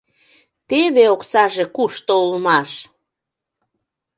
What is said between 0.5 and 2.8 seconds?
—Теве оксаже кушто улмаш!